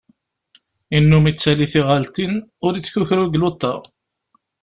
Innum 0.97 1.23
ittali 1.31 1.67
tiɣaltin, 1.73 2.33
ur 2.65 2.71
ittkakru 2.75 3.23
deg 3.25 3.39
luḍa. 3.41 3.73